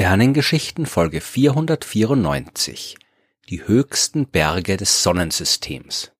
[0.00, 2.96] Sternengeschichten Folge 494
[3.50, 6.12] Die höchsten Berge des Sonnensystems.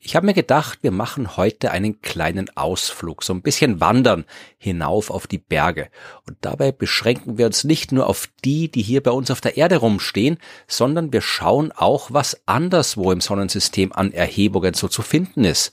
[0.00, 4.24] Ich habe mir gedacht, wir machen heute einen kleinen Ausflug, so ein bisschen wandern
[4.58, 5.90] hinauf auf die Berge.
[6.26, 9.56] Und dabei beschränken wir uns nicht nur auf die, die hier bei uns auf der
[9.56, 15.44] Erde rumstehen, sondern wir schauen auch, was anderswo im Sonnensystem an Erhebungen so zu finden
[15.44, 15.72] ist.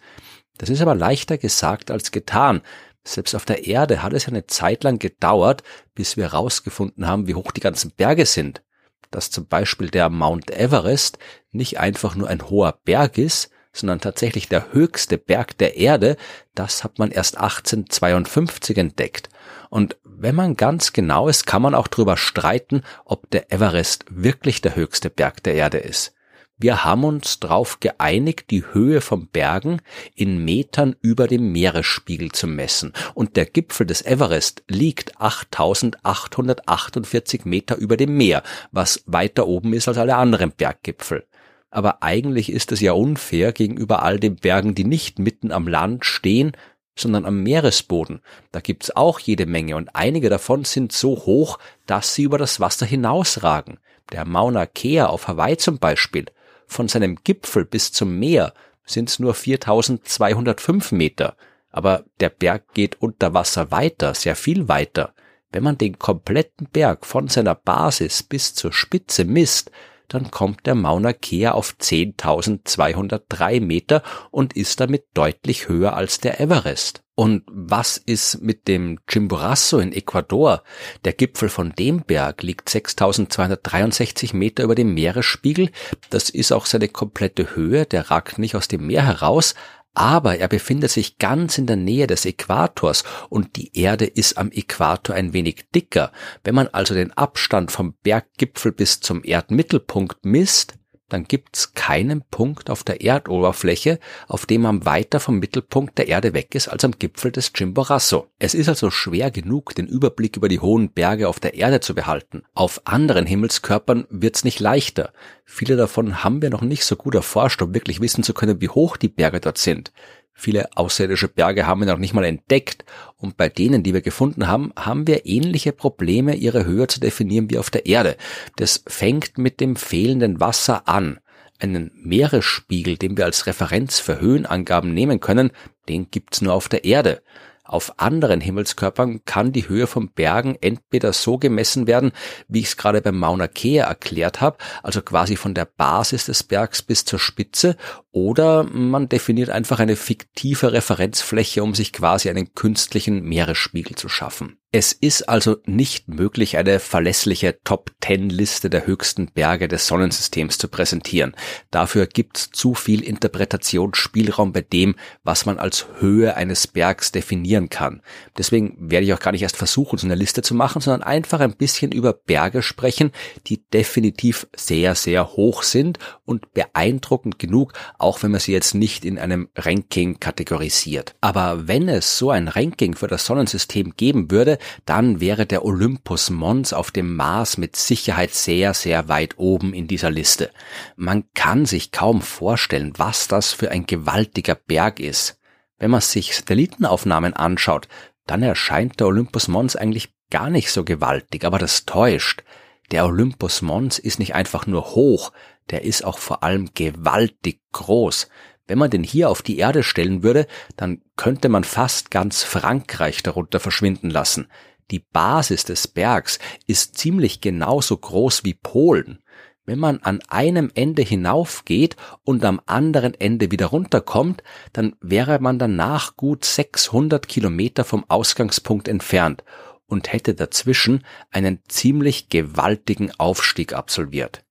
[0.59, 2.61] Das ist aber leichter gesagt als getan.
[3.07, 5.61] Selbst auf der Erde hat es eine Zeit lang gedauert,
[5.93, 8.63] bis wir herausgefunden haben, wie hoch die ganzen Berge sind.
[9.11, 11.19] Dass zum Beispiel der Mount Everest
[11.51, 16.17] nicht einfach nur ein hoher Berg ist, sondern tatsächlich der höchste Berg der Erde,
[16.55, 19.29] das hat man erst 1852 entdeckt.
[19.69, 24.61] Und wenn man ganz genau ist, kann man auch darüber streiten, ob der Everest wirklich
[24.61, 26.15] der höchste Berg der Erde ist.
[26.57, 29.81] Wir haben uns darauf geeinigt, die Höhe von Bergen
[30.15, 32.93] in Metern über dem Meeresspiegel zu messen.
[33.13, 39.89] Und der Gipfel des Everest liegt 8848 Meter über dem Meer, was weiter oben ist
[39.89, 41.25] als alle anderen Berggipfel.
[41.71, 46.05] Aber eigentlich ist es ja unfair gegenüber all den Bergen, die nicht mitten am Land
[46.05, 46.53] stehen,
[46.97, 48.21] sondern am Meeresboden.
[48.53, 52.61] Da gibt's auch jede Menge und einige davon sind so hoch, dass sie über das
[52.61, 53.79] Wasser hinausragen.
[54.13, 56.27] Der Mauna Kea auf Hawaii zum Beispiel
[56.67, 58.53] von seinem Gipfel bis zum Meer
[58.85, 61.35] sind es nur 4205 Meter,
[61.71, 65.13] aber der Berg geht unter Wasser weiter, sehr viel weiter.
[65.51, 69.71] Wenn man den kompletten Berg von seiner Basis bis zur Spitze misst,
[70.07, 76.39] dann kommt der Mauna Kea auf 10.203 Meter und ist damit deutlich höher als der
[76.39, 77.01] Everest.
[77.17, 80.63] Und was ist mit dem Chimborazo in Ecuador?
[81.05, 85.69] Der Gipfel von dem Berg liegt 6263 Meter über dem Meeresspiegel.
[86.09, 87.85] Das ist auch seine komplette Höhe.
[87.85, 89.55] Der ragt nicht aus dem Meer heraus,
[89.95, 94.51] aber er befindet sich ganz in der Nähe des Äquators und die Erde ist am
[94.51, 96.11] Äquator ein wenig dicker.
[96.43, 100.75] Wenn man also den Abstand vom Berggipfel bis zum Erdmittelpunkt misst,
[101.09, 106.33] dann gibt's keinen Punkt auf der Erdoberfläche, auf dem man weiter vom Mittelpunkt der Erde
[106.33, 108.27] weg ist als am Gipfel des Chimborazo.
[108.39, 111.93] Es ist also schwer genug, den Überblick über die hohen Berge auf der Erde zu
[111.93, 112.43] behalten.
[112.53, 115.13] Auf anderen Himmelskörpern wird's nicht leichter.
[115.43, 118.69] Viele davon haben wir noch nicht so gut erforscht, um wirklich wissen zu können, wie
[118.69, 119.91] hoch die Berge dort sind.
[120.37, 122.83] Viele außerirdische Berge haben wir noch nicht mal entdeckt
[123.15, 127.49] und bei denen, die wir gefunden haben, haben wir ähnliche Probleme, ihre Höhe zu definieren
[127.49, 128.17] wie auf der Erde.
[128.57, 131.19] Das fängt mit dem fehlenden Wasser an.
[131.57, 135.51] Einen Meeresspiegel, den wir als Referenz für Höhenangaben nehmen können,
[135.87, 137.21] den gibt's nur auf der Erde.
[137.67, 142.11] Auf anderen Himmelskörpern kann die Höhe von Bergen entweder so gemessen werden,
[142.47, 146.43] wie ich es gerade beim Mauna Kea erklärt habe, also quasi von der Basis des
[146.43, 147.75] Bergs bis zur Spitze,
[148.15, 154.57] oder man definiert einfach eine fiktive Referenzfläche, um sich quasi einen künstlichen Meeresspiegel zu schaffen.
[154.77, 161.33] Es ist also nicht möglich, eine verlässliche Top-10-Liste der höchsten Berge des Sonnensystems zu präsentieren.
[161.71, 168.01] Dafür gibt's zu viel Interpretationsspielraum bei dem, was man als Höhe eines Bergs definieren kann.
[168.37, 171.39] Deswegen werde ich auch gar nicht erst versuchen, so eine Liste zu machen, sondern einfach
[171.39, 173.13] ein bisschen über Berge sprechen,
[173.47, 177.71] die definitiv sehr, sehr hoch sind und beeindruckend genug,
[178.05, 181.15] auch wenn man sie jetzt nicht in einem Ranking kategorisiert.
[181.21, 186.29] Aber wenn es so ein Ranking für das Sonnensystem geben würde, dann wäre der Olympus
[186.29, 190.51] Mons auf dem Mars mit Sicherheit sehr, sehr weit oben in dieser Liste.
[190.95, 195.39] Man kann sich kaum vorstellen, was das für ein gewaltiger Berg ist.
[195.79, 197.87] Wenn man sich Satellitenaufnahmen anschaut,
[198.27, 202.43] dann erscheint der Olympus Mons eigentlich gar nicht so gewaltig, aber das täuscht.
[202.91, 205.31] Der Olympus Mons ist nicht einfach nur hoch,
[205.71, 208.27] der ist auch vor allem gewaltig groß.
[208.67, 213.21] Wenn man den hier auf die Erde stellen würde, dann könnte man fast ganz Frankreich
[213.21, 214.47] darunter verschwinden lassen.
[214.91, 219.19] Die Basis des Bergs ist ziemlich genauso groß wie Polen.
[219.65, 225.57] Wenn man an einem Ende hinaufgeht und am anderen Ende wieder runterkommt, dann wäre man
[225.57, 229.43] danach gut 600 Kilometer vom Ausgangspunkt entfernt
[229.87, 234.44] und hätte dazwischen einen ziemlich gewaltigen Aufstieg absolviert.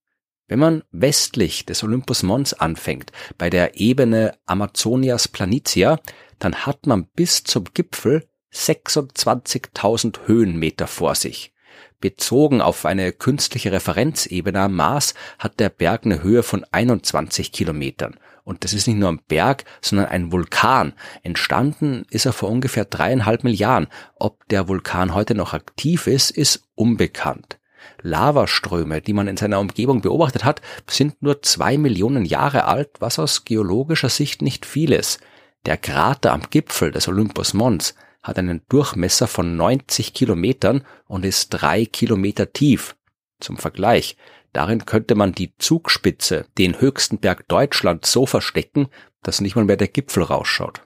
[0.46, 6.00] Wenn man westlich des Olympus Mons anfängt, bei der Ebene Amazonias Planitia,
[6.38, 11.54] dann hat man bis zum Gipfel 26.000 Höhenmeter vor sich.
[12.00, 18.18] Bezogen auf eine künstliche Referenzebene am Mars hat der Berg eine Höhe von 21 Kilometern.
[18.44, 20.92] Und das ist nicht nur ein Berg, sondern ein Vulkan.
[21.22, 23.88] Entstanden ist er vor ungefähr dreieinhalb Milliarden.
[24.16, 27.58] Ob der Vulkan heute noch aktiv ist, ist unbekannt.
[28.02, 33.18] Lavaströme, die man in seiner Umgebung beobachtet hat, sind nur zwei Millionen Jahre alt, was
[33.18, 35.20] aus geologischer Sicht nicht viel ist.
[35.66, 41.50] Der Krater am Gipfel des Olympus Mons hat einen Durchmesser von 90 Kilometern und ist
[41.50, 42.96] drei Kilometer tief.
[43.40, 44.16] Zum Vergleich,
[44.52, 48.88] darin könnte man die Zugspitze, den höchsten Berg Deutschlands, so verstecken,
[49.22, 50.82] dass nicht mal mehr der Gipfel rausschaut.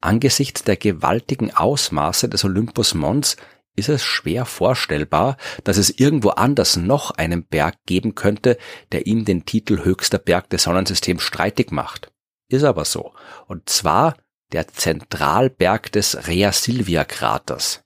[0.00, 3.36] Angesichts der gewaltigen Ausmaße des Olympus Mons
[3.76, 8.56] ist es schwer vorstellbar, dass es irgendwo anders noch einen Berg geben könnte,
[8.92, 12.12] der ihm den Titel höchster Berg des Sonnensystems streitig macht.
[12.48, 13.12] Ist aber so.
[13.46, 14.16] Und zwar
[14.52, 17.82] der Zentralberg des Rea Silvia Kraters.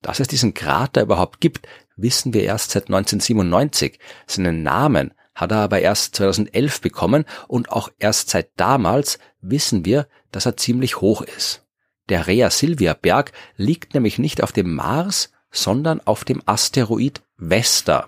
[0.00, 1.66] Dass es diesen Krater überhaupt gibt,
[1.96, 3.98] wissen wir erst seit 1997.
[4.26, 10.08] Seinen Namen hat er aber erst 2011 bekommen und auch erst seit damals wissen wir,
[10.32, 11.65] dass er ziemlich hoch ist.
[12.08, 18.06] Der Rea Silvia Berg liegt nämlich nicht auf dem Mars, sondern auf dem Asteroid Vesta.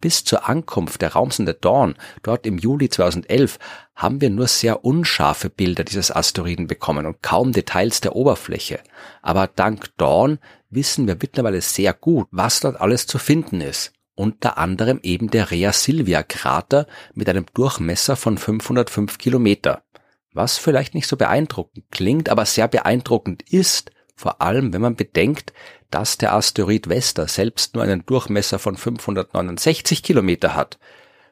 [0.00, 3.58] Bis zur Ankunft der Raumsonde Dawn, dort im Juli 2011,
[3.94, 8.80] haben wir nur sehr unscharfe Bilder dieses Asteroiden bekommen und kaum Details der Oberfläche.
[9.20, 10.38] Aber dank Dawn
[10.70, 13.92] wissen wir mittlerweile sehr gut, was dort alles zu finden ist.
[14.14, 19.82] Unter anderem eben der Rea Silvia Krater mit einem Durchmesser von 505 Kilometer.
[20.32, 25.52] Was vielleicht nicht so beeindruckend klingt, aber sehr beeindruckend ist, vor allem wenn man bedenkt,
[25.90, 30.78] dass der Asteroid Vesta selbst nur einen Durchmesser von 569 Kilometer hat.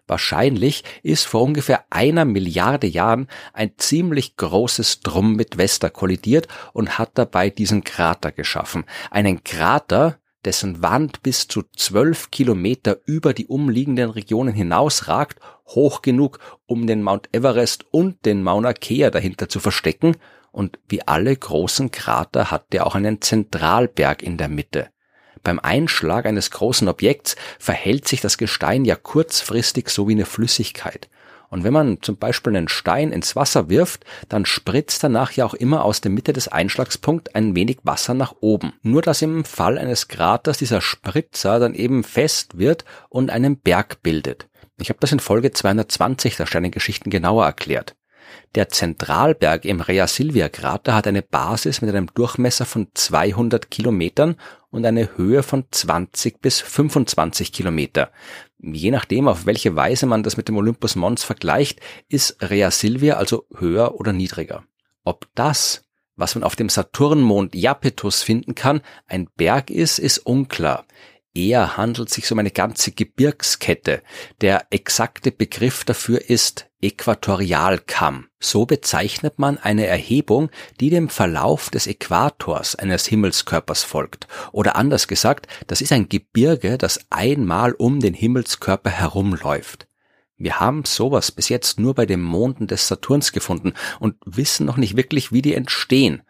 [0.09, 6.99] Wahrscheinlich ist vor ungefähr einer Milliarde Jahren ein ziemlich großes Drum mit Vesta kollidiert und
[6.99, 8.85] hat dabei diesen Krater geschaffen.
[9.11, 16.39] Einen Krater, dessen Wand bis zu zwölf Kilometer über die umliegenden Regionen hinausragt, hoch genug,
[16.67, 20.17] um den Mount Everest und den Mauna Kea dahinter zu verstecken
[20.53, 24.89] und wie alle großen Krater hat der auch einen Zentralberg in der Mitte.
[25.43, 31.09] Beim Einschlag eines großen Objekts verhält sich das Gestein ja kurzfristig so wie eine Flüssigkeit.
[31.51, 35.55] Und wenn man zum Beispiel einen Stein ins Wasser wirft, dann spritzt danach ja auch
[35.55, 38.75] immer aus der Mitte des Einschlagspunkts ein wenig Wasser nach oben.
[38.83, 44.03] Nur dass im Fall eines Kraters dieser Spritzer dann eben fest wird und einen Berg
[44.03, 44.49] bildet.
[44.81, 47.97] Ich habe das in Folge 220 der Sternengeschichten genauer erklärt.
[48.55, 54.37] Der Zentralberg im Rea Silvia Krater hat eine Basis mit einem Durchmesser von 200 Kilometern
[54.71, 58.11] und eine Höhe von 20 bis 25 Kilometer.
[58.59, 63.17] Je nachdem, auf welche Weise man das mit dem Olympus Mons vergleicht, ist Rea Silvia
[63.17, 64.65] also höher oder niedriger.
[65.05, 65.85] Ob das,
[66.17, 70.85] was man auf dem Saturnmond Iapetus finden kann, ein Berg ist, ist unklar.
[71.35, 74.03] Eher handelt sich um eine ganze Gebirgskette.
[74.41, 78.27] Der exakte Begriff dafür ist Äquatorialkamm.
[78.41, 84.27] So bezeichnet man eine Erhebung, die dem Verlauf des Äquators eines Himmelskörpers folgt.
[84.53, 89.89] Oder anders gesagt, das ist ein Gebirge, das einmal um den Himmelskörper herumläuft.
[90.37, 94.77] Wir haben sowas bis jetzt nur bei den Monden des Saturns gefunden und wissen noch
[94.77, 96.23] nicht wirklich, wie die entstehen.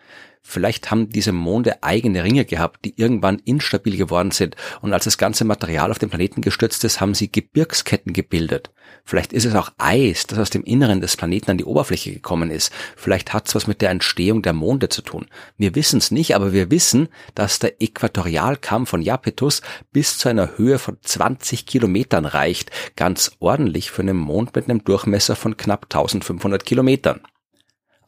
[0.51, 5.19] Vielleicht haben diese Monde eigene Ringe gehabt, die irgendwann instabil geworden sind und als das
[5.19, 8.71] ganze Material auf den Planeten gestürzt ist, haben sie Gebirgsketten gebildet.
[9.05, 12.51] Vielleicht ist es auch Eis, das aus dem Inneren des Planeten an die Oberfläche gekommen
[12.51, 12.73] ist.
[12.97, 15.27] Vielleicht hat es was mit der Entstehung der Monde zu tun.
[15.59, 19.61] Wir wissen es nicht, aber wir wissen, dass der Äquatorialkamm von Japetus
[19.93, 22.71] bis zu einer Höhe von 20 Kilometern reicht.
[22.97, 27.21] Ganz ordentlich für einen Mond mit einem Durchmesser von knapp 1500 Kilometern.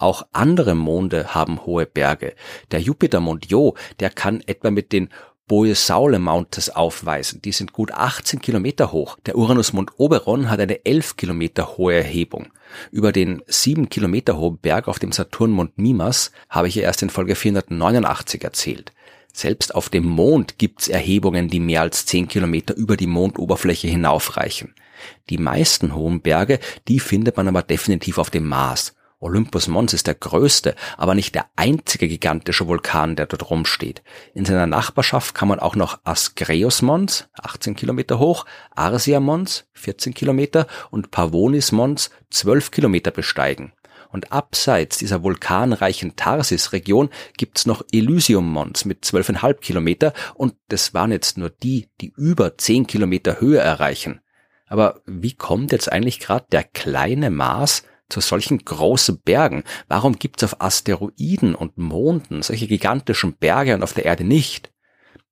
[0.01, 2.35] Auch andere Monde haben hohe Berge.
[2.71, 5.11] Der Jupitermond Jo, der kann etwa mit den
[5.47, 7.43] Boesaule Mountains aufweisen.
[7.43, 9.19] Die sind gut 18 Kilometer hoch.
[9.27, 12.47] Der Uranusmond Oberon hat eine 11 Kilometer hohe Erhebung.
[12.91, 17.11] Über den 7 Kilometer hohen Berg auf dem Saturnmond Mimas habe ich ja erst in
[17.11, 18.93] Folge 489 erzählt.
[19.35, 24.75] Selbst auf dem Mond gibt's Erhebungen, die mehr als 10 Kilometer über die Mondoberfläche hinaufreichen.
[25.29, 28.95] Die meisten hohen Berge, die findet man aber definitiv auf dem Mars.
[29.21, 34.03] Olympus Mons ist der größte, aber nicht der einzige gigantische Vulkan, der dort rumsteht.
[34.33, 40.15] In seiner Nachbarschaft kann man auch noch Ascreus Mons, 18 Kilometer hoch, Arsia Mons, 14
[40.15, 43.73] Kilometer und Pavonis Mons, 12 Kilometer besteigen.
[44.11, 51.13] Und abseits dieser vulkanreichen Tarsis-Region gibt's noch Elysium Mons mit 12,5 Kilometer und das waren
[51.13, 54.21] jetzt nur die, die über 10 Kilometer Höhe erreichen.
[54.67, 59.65] Aber wie kommt jetzt eigentlich gerade der kleine Mars zu solchen großen Bergen?
[59.89, 64.73] Warum gibt es auf Asteroiden und Monden solche gigantischen Berge und auf der Erde nicht?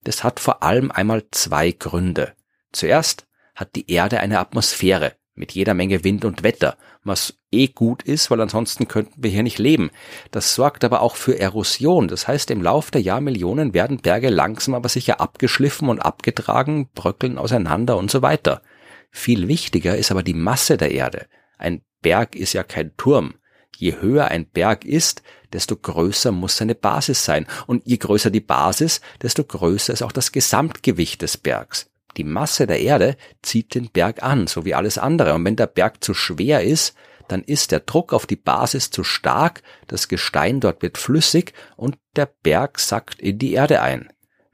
[0.05, 2.35] Das hat vor allem einmal zwei Gründe.
[2.73, 8.03] Zuerst hat die Erde eine Atmosphäre mit jeder Menge Wind und Wetter, was eh gut
[8.03, 9.91] ist, weil ansonsten könnten wir hier nicht leben.
[10.31, 12.09] Das sorgt aber auch für Erosion.
[12.09, 17.39] Das heißt, im Lauf der Jahrmillionen werden Berge langsam aber sicher abgeschliffen und abgetragen, bröckeln
[17.39, 18.63] auseinander und so weiter.
[19.11, 21.27] Viel wichtiger ist aber die Masse der Erde.
[21.57, 23.35] Ein Berg ist ja kein Turm.
[23.77, 27.47] Je höher ein Berg ist, desto größer muss seine Basis sein.
[27.67, 31.91] Und je größer die Basis, desto größer ist auch das Gesamtgewicht des Bergs.
[32.17, 35.35] Die Masse der Erde zieht den Berg an, so wie alles andere.
[35.35, 36.95] Und wenn der Berg zu schwer ist,
[37.29, 41.99] dann ist der Druck auf die Basis zu stark, das Gestein dort wird flüssig und
[42.17, 44.09] der Berg sackt in die Erde ein.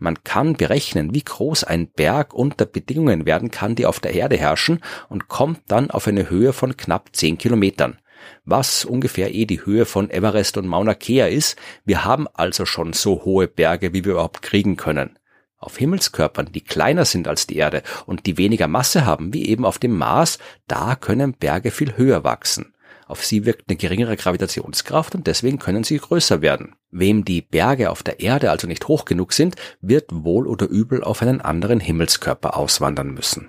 [0.04, 4.36] Man kann berechnen, wie groß ein Berg unter Bedingungen werden kann, die auf der Erde
[4.36, 7.96] herrschen und kommt dann auf eine Höhe von knapp 10 Kilometern.
[8.44, 11.56] Was ungefähr eh die Höhe von Everest und Mauna Kea ist.
[11.86, 15.18] Wir haben also schon so hohe Berge, wie wir überhaupt kriegen können.
[15.56, 19.64] Auf Himmelskörpern, die kleiner sind als die Erde und die weniger Masse haben, wie eben
[19.64, 22.73] auf dem Mars, da können Berge viel höher wachsen.
[23.06, 26.74] Auf sie wirkt eine geringere Gravitationskraft und deswegen können sie größer werden.
[26.90, 31.02] Wem die Berge auf der Erde also nicht hoch genug sind, wird wohl oder übel
[31.02, 33.48] auf einen anderen Himmelskörper auswandern müssen.